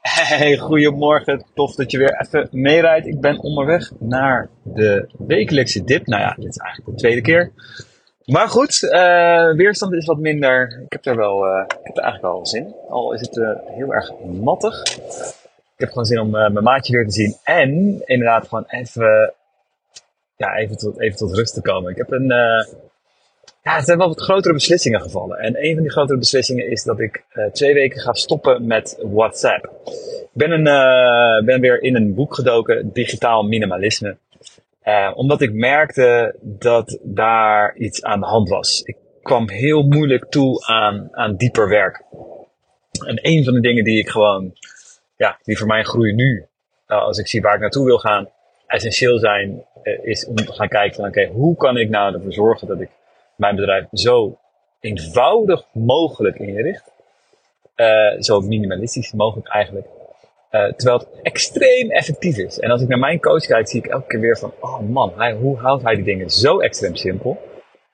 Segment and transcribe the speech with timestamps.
[0.00, 1.44] Hey, goedemorgen.
[1.54, 3.06] Tof dat je weer even meerijdt.
[3.06, 6.06] Ik ben onderweg naar de wekelijkse dip.
[6.06, 7.52] Nou ja, dit is eigenlijk de tweede keer.
[8.24, 10.82] Maar goed, uh, weerstand is wat minder.
[10.84, 12.74] Ik heb er wel, uh, ik heb er eigenlijk wel zin in.
[12.88, 14.82] Al is het uh, heel erg nattig.
[15.74, 17.36] Ik heb gewoon zin om mijn maatje weer te zien.
[17.42, 19.34] En inderdaad gewoon even,
[20.36, 21.90] ja, even, tot, even tot rust te komen.
[21.90, 22.32] Ik heb een,
[23.64, 25.38] ja, het zijn wel wat grotere beslissingen gevallen.
[25.38, 28.98] En een van die grotere beslissingen is dat ik uh, twee weken ga stoppen met
[29.02, 29.64] WhatsApp.
[30.22, 34.16] Ik ben, een, uh, ben weer in een boek gedoken, Digitaal Minimalisme.
[34.84, 38.82] Uh, omdat ik merkte dat daar iets aan de hand was.
[38.82, 42.02] Ik kwam heel moeilijk toe aan, aan dieper werk.
[43.06, 44.54] En een van de dingen die ik gewoon,
[45.16, 46.46] ja, die voor mijn groei nu,
[46.86, 48.28] als ik zie waar ik naartoe wil gaan,
[48.66, 49.64] essentieel zijn,
[50.02, 52.88] is om te gaan kijken van oké, hoe kan ik nou ervoor zorgen dat ik
[53.36, 54.38] mijn bedrijf zo
[54.80, 56.92] eenvoudig mogelijk inricht.
[57.76, 59.86] Uh, zo minimalistisch mogelijk eigenlijk.
[60.50, 62.58] Uh, terwijl het extreem effectief is.
[62.58, 65.32] En als ik naar mijn coach kijk, zie ik elke keer weer van, oh man,
[65.32, 67.38] hoe houdt hij die dingen zo extreem simpel?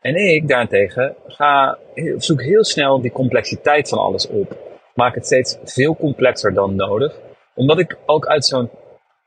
[0.00, 1.78] En ik daarentegen ga,
[2.16, 4.56] zoek heel snel die complexiteit van alles op.
[4.94, 7.18] Maak het steeds veel complexer dan nodig.
[7.54, 8.70] Omdat ik ook uit zo'n,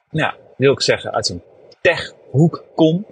[0.10, 1.44] ja, wil ik zeggen, uit zo'n
[1.82, 3.06] techhoek kom,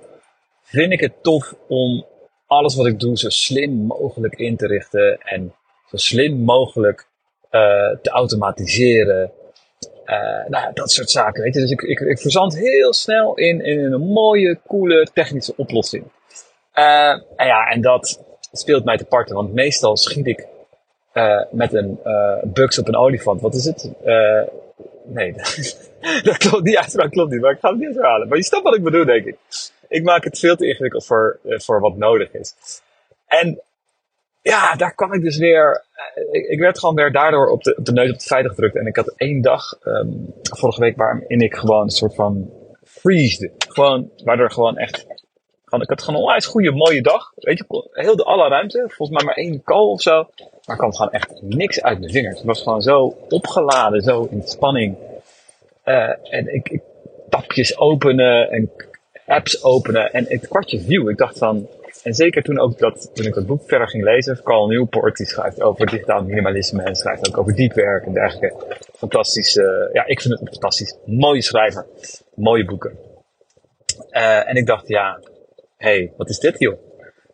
[0.61, 2.05] vind ik het tof om
[2.52, 5.53] alles wat ik doe zo slim mogelijk in te richten en
[5.89, 7.07] zo slim mogelijk
[7.52, 7.61] uh,
[8.02, 9.31] te automatiseren.
[10.05, 11.44] Uh, nou, dat soort zaken.
[11.44, 11.59] Weet je?
[11.59, 16.03] Dus ik, ik, ik verzand heel snel in, in een mooie, coole technische oplossing.
[16.75, 20.47] Uh, en ja, en dat speelt mij te parten, want meestal schiet ik
[21.52, 21.99] met een
[22.44, 23.41] bugs op een olifant.
[23.41, 23.91] Wat is het?
[25.05, 25.33] nee,
[26.23, 28.27] dat klopt, die klopt niet, maar ik ga het niet herhalen.
[28.27, 29.38] Maar je snapt wat ik bedoel, denk ik
[29.92, 32.56] ik maak het veel te ingewikkeld voor, uh, voor wat nodig is.
[33.28, 33.61] En
[34.42, 35.84] ja, daar kwam ik dus weer.
[36.16, 38.75] Uh, ik, werd gewoon weer daardoor op de, op de neus op de feiten gedrukt.
[38.75, 42.50] En ik had één dag um, vorige week waarin ik gewoon een soort van
[42.84, 43.52] freeze.
[43.67, 45.06] Gewoon, waardoor gewoon echt.
[45.66, 47.31] Gewoon, ik had gewoon een onwijs goede, mooie dag.
[47.35, 48.85] Weet je, heel de alle ruimte.
[48.88, 50.30] Volgens mij maar één call of zo.
[50.66, 52.38] Maar kwam gewoon echt niks uit mijn vingers.
[52.38, 54.97] Het was gewoon zo opgeladen, zo in spanning.
[55.85, 56.81] Uh, en ik, ik
[57.30, 58.72] tapjes openen en
[59.31, 61.09] apps openen en het kwartje viel.
[61.09, 61.68] Ik dacht van,
[62.03, 65.28] en zeker toen, ook dat, toen ik dat boek verder ging lezen, Carl Newport, die
[65.28, 68.64] schrijft over digitaal minimalisme en schrijft ook over diepwerk en dergelijke.
[68.94, 71.86] Fantastisch, uh, ja, ik vind het een fantastisch mooie schrijver.
[72.36, 72.97] Mooie boeken.
[74.12, 75.19] Uh, en ik dacht, ja,
[75.78, 76.78] hé, hey, wat is dit joh?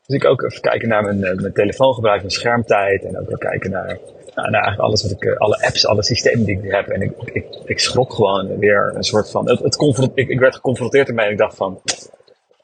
[0.06, 3.38] Dus ik ook even kijken naar mijn, uh, mijn telefoongebruik, mijn schermtijd en ook even
[3.38, 4.00] kijken naar
[4.38, 6.88] nou, nou, eigenlijk alles wat ik, eh, alle apps, alle systemen die ik heb.
[6.88, 10.56] En ik, ik, ik schrok gewoon weer een soort van, het, het ik, ik werd
[10.56, 11.82] geconfronteerd ermee en ik dacht van,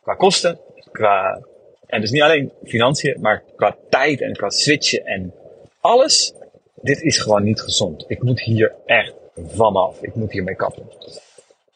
[0.04, 0.60] qua kosten,
[0.92, 1.42] qua,
[1.86, 5.34] en dus niet alleen financiën, maar qua tijd en qua switchen en
[5.80, 6.34] alles,
[6.76, 8.06] dit is gewoon niet gezond.
[8.08, 10.02] Ik moet hier echt vanaf.
[10.02, 10.84] Ik moet hiermee kappen.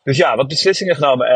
[0.07, 1.27] Dus ja, wat beslissingen genomen.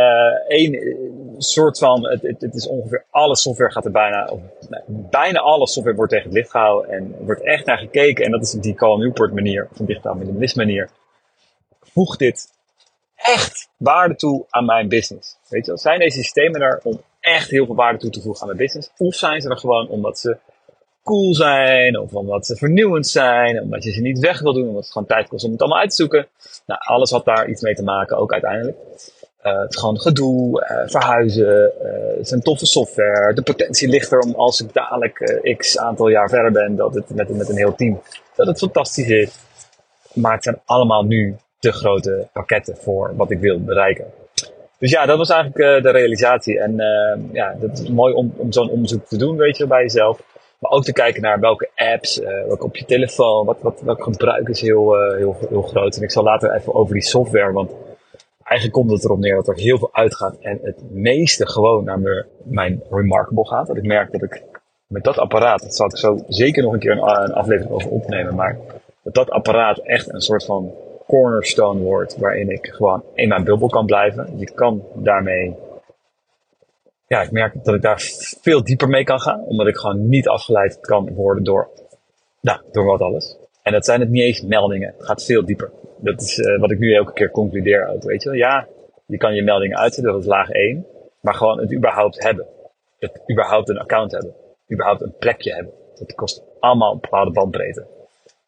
[0.47, 4.39] Eén uh, soort van, het, het, het, is ongeveer alle software gaat er bijna, of,
[4.87, 8.25] bijna alle software wordt tegen het licht gehouden en wordt echt naar gekeken.
[8.25, 10.89] En dat is die Carl Newport manier, een digitaal minimalisme manier.
[11.81, 12.47] Voeg dit
[13.15, 15.37] echt waarde toe aan mijn business?
[15.47, 18.41] Weet je wel, zijn deze systemen er om echt heel veel waarde toe te voegen
[18.41, 18.91] aan mijn business?
[18.97, 20.37] Of zijn ze er gewoon omdat ze
[21.03, 24.83] cool zijn, of omdat ze vernieuwend zijn, omdat je ze niet weg wil doen, omdat
[24.83, 26.27] het gewoon tijd kost om het allemaal uit te zoeken.
[26.65, 28.77] Nou, alles had daar iets mee te maken, ook uiteindelijk.
[29.45, 33.33] Uh, het gewoon gedoe, uh, verhuizen, uh, het zijn toffe software.
[33.33, 37.09] De potentie ligt er om als ik dadelijk x aantal jaar verder ben, dat het
[37.09, 38.01] met, met een heel team,
[38.35, 39.37] dat het fantastisch is.
[40.13, 44.05] Maar het zijn allemaal nu te grote pakketten voor wat ik wil bereiken.
[44.79, 46.59] Dus ja, dat was eigenlijk de realisatie.
[46.59, 46.75] En
[47.31, 50.21] ja, dat is mooi om, om zo'n onderzoek te doen, weet je, bij jezelf.
[50.61, 54.03] Maar ook te kijken naar welke apps, uh, welke op je telefoon, wat, wat, welk
[54.03, 55.95] gebruik is heel, uh, heel, heel groot.
[55.95, 57.71] En ik zal later even over die software, want
[58.43, 61.99] eigenlijk komt het erop neer dat er heel veel uitgaat en het meeste gewoon naar
[61.99, 63.67] mijn, mijn Remarkable gaat.
[63.67, 64.43] Dat ik merk dat ik
[64.87, 67.89] met dat apparaat, dat zal ik zo zeker nog een keer een, een aflevering over
[67.89, 68.57] opnemen, maar
[69.03, 70.71] dat dat apparaat echt een soort van
[71.07, 74.33] cornerstone wordt waarin ik gewoon in mijn bubbel kan blijven.
[74.37, 75.55] Je kan daarmee
[77.11, 78.01] ja, ik merk dat ik daar
[78.41, 79.43] veel dieper mee kan gaan.
[79.43, 81.69] Omdat ik gewoon niet afgeleid kan worden door,
[82.41, 83.37] nou, door wat alles.
[83.63, 84.93] En dat zijn het niet eens meldingen.
[84.97, 85.71] Het gaat veel dieper.
[85.97, 88.37] Dat is uh, wat ik nu elke keer concludeer ook, weet je wel.
[88.37, 88.67] Ja,
[89.05, 90.85] je kan je meldingen uitzetten, dat is laag 1.
[91.21, 92.45] Maar gewoon het überhaupt hebben.
[92.99, 94.33] Het überhaupt een account hebben.
[94.71, 95.73] Überhaupt een plekje hebben.
[95.95, 97.85] Dat kost allemaal een bepaalde bandbreedte.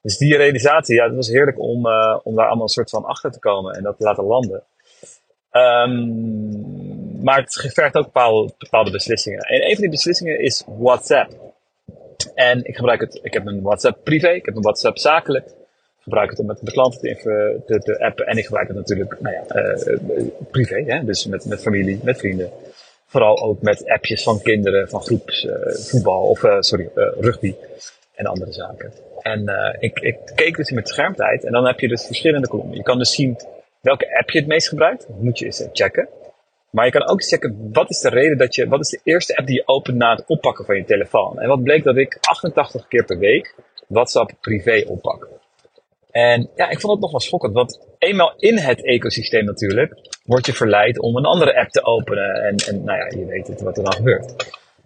[0.01, 3.05] Dus die realisatie, ja, het was heerlijk om, uh, om daar allemaal een soort van
[3.05, 4.63] achter te komen en dat te laten landen.
[5.51, 6.82] Um,
[7.23, 8.11] maar het vergt ook
[8.57, 9.39] bepaalde, beslissingen.
[9.39, 11.31] En een van die beslissingen is WhatsApp.
[12.35, 15.47] En ik gebruik het, ik heb een WhatsApp privé, ik heb een WhatsApp zakelijk.
[15.99, 17.01] gebruik het om met de klanten
[17.65, 18.25] te, appen.
[18.25, 21.05] En ik gebruik het natuurlijk nou ja, uh, privé, hè?
[21.05, 22.49] dus met, met familie, met vrienden.
[23.05, 27.55] Vooral ook met appjes van kinderen, van groepsvoetbal uh, of sorry, rugby
[28.15, 28.91] en andere zaken.
[29.21, 32.77] En ik, ik keek dus met schermtijd en dan heb je dus verschillende kolommen.
[32.77, 33.37] Je kan dus zien
[33.81, 35.07] welke app je het meest gebruikt.
[35.07, 36.09] Dat moet je eens checken.
[36.73, 39.35] Maar je kan ook checken, wat is de reden dat je, wat is de eerste
[39.35, 41.39] app die je opent na het oppakken van je telefoon?
[41.39, 43.55] En wat bleek dat ik 88 keer per week
[43.87, 45.27] WhatsApp privé oppak.
[46.11, 49.93] En ja, ik vond het nog wel schokkend, want eenmaal in het ecosysteem natuurlijk,
[50.25, 52.33] word je verleid om een andere app te openen.
[52.33, 54.33] En, en nou ja, je weet het wat er dan gebeurt.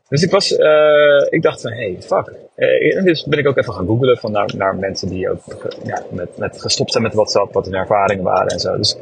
[0.10, 2.34] Dus ik was, uh, ik dacht van, hey, fuck.
[2.56, 5.42] Uh, dus ben ik ook even gaan googlen van naar, mensen die ook
[5.84, 8.78] ja, met, met gestopt zijn met WhatsApp, wat hun ervaringen waren en zo.
[8.78, 8.98] Dus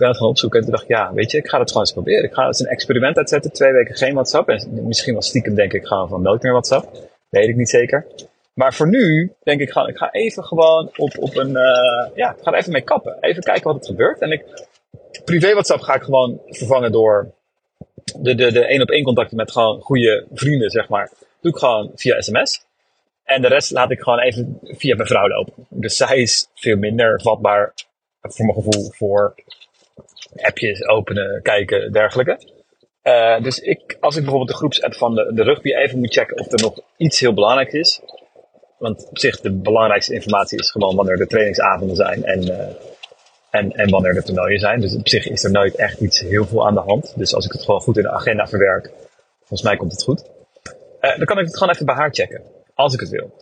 [0.00, 1.92] ben gaan opzoeken en toen dacht ik, ja, weet je, ik ga het gewoon eens
[1.92, 2.24] proberen.
[2.24, 4.48] Ik ga eens een experiment uitzetten, twee weken geen WhatsApp.
[4.48, 7.08] En misschien wel stiekem denk ik gewoon van nooit meer WhatsApp.
[7.28, 8.06] Weet ik niet zeker.
[8.54, 12.30] Maar voor nu denk ik gewoon, ik ga even gewoon op, op een, uh, ja,
[12.30, 13.16] ik ga er even mee kappen.
[13.20, 14.20] Even kijken wat er gebeurt.
[14.20, 14.44] En ik,
[15.24, 17.32] privé WhatsApp ga ik gewoon vervangen door
[18.18, 21.10] de, de, de één op één contacten met gewoon goede vrienden, zeg maar.
[21.40, 22.64] Doe ik gewoon via sms.
[23.24, 25.66] En de rest laat ik gewoon even via mijn vrouw lopen.
[25.68, 27.72] Dus zij is veel minder vatbaar,
[28.20, 29.34] voor mijn gevoel, voor
[30.36, 32.58] appjes openen, kijken, dergelijke.
[33.02, 36.38] Uh, dus ik, als ik bijvoorbeeld de groepsapp van de, de rugby even moet checken
[36.38, 38.00] of er nog iets heel belangrijks is,
[38.78, 42.58] want op zich, de belangrijkste informatie is gewoon wanneer de trainingsavonden zijn en, uh,
[43.50, 44.80] en, en wanneer de toernooien zijn.
[44.80, 47.12] Dus op zich is er nooit echt iets heel veel aan de hand.
[47.16, 48.90] Dus als ik het gewoon goed in de agenda verwerk,
[49.38, 50.24] volgens mij komt het goed.
[51.00, 52.42] Uh, dan kan ik het gewoon even bij haar checken,
[52.74, 53.32] als ik het wil.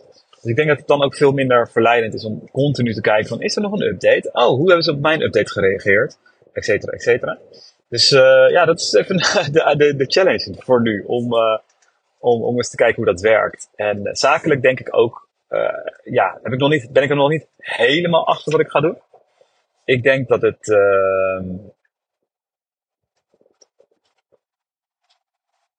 [0.41, 3.27] Dus ik denk dat het dan ook veel minder verleidend is om continu te kijken
[3.27, 4.29] van, is er nog een update?
[4.31, 6.17] Oh, hoe hebben ze op mijn update gereageerd?
[6.53, 7.37] Etcetera, etcetera.
[7.89, 9.17] Dus uh, ja, dat is even
[9.53, 11.33] de, de, de challenge voor nu, om,
[12.19, 13.69] om, om eens te kijken hoe dat werkt.
[13.75, 15.27] En zakelijk denk ik ook
[16.03, 18.79] ja, heb ik nog niet, ben ik er nog niet helemaal achter wat ik ga
[18.79, 18.97] doen.
[19.85, 20.67] Ik denk dat het.
[20.67, 21.41] Uh,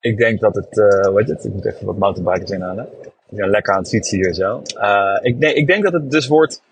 [0.01, 0.75] ik denk dat het.
[1.07, 1.45] Hoe heet het?
[1.45, 2.89] Ik moet even wat mountainbikers inhalen.
[3.03, 4.63] Ik ben lekker aan het fietsen hier zo.
[5.23, 6.63] Ik, nee, ik denk dat het dus wordt.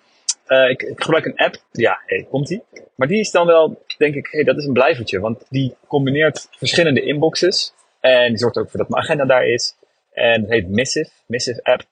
[0.49, 1.57] Uh, ik, ik, gebruik een app.
[1.73, 2.63] Ja, hey, komt die.
[2.95, 5.21] Maar die is dan wel, denk ik, hey, dat is een blijvertje.
[5.21, 7.75] Want die combineert verschillende inboxes.
[8.01, 9.75] En die zorgt ook voor dat mijn agenda daar is.
[10.13, 11.83] En het heet Missive, Missive app.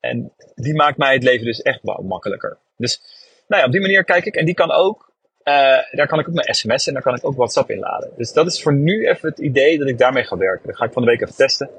[0.00, 2.58] En die maakt mij het leven dus echt wel makkelijker.
[2.76, 3.00] Dus
[3.48, 4.34] nou ja, op die manier kijk ik.
[4.34, 5.12] En die kan ook,
[5.44, 5.54] uh,
[5.90, 8.10] daar kan ik ook mijn sms en daar kan ik ook WhatsApp inladen.
[8.16, 10.66] Dus dat is voor nu even het idee dat ik daarmee ga werken.
[10.66, 11.70] Dat ga ik van de week even testen.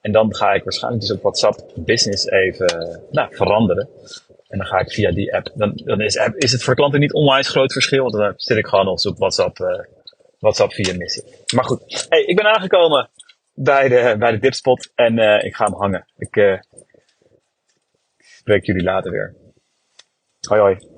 [0.00, 3.88] En dan ga ik waarschijnlijk dus op WhatsApp Business even nou, veranderen.
[4.48, 5.50] En dan ga ik via die app.
[5.54, 8.02] Dan, dan is, app, is het voor klanten niet onwijs groot verschil.
[8.02, 9.84] Want dan zit ik gewoon nog op WhatsApp, uh,
[10.38, 11.22] WhatsApp via missie.
[11.54, 13.10] Maar goed, hey, ik ben aangekomen
[13.54, 14.92] bij de, bij de dipspot.
[14.94, 16.06] En uh, ik ga hem hangen.
[16.16, 16.62] Ik,
[18.48, 19.34] spreek jullie later weer.
[20.48, 20.97] Hoi hoi.